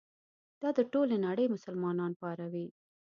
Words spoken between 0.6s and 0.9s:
دا د